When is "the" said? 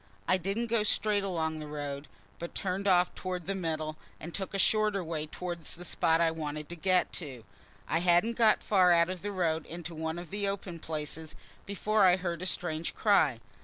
1.59-1.67, 3.45-3.53, 5.75-5.85, 9.21-9.31, 10.31-10.47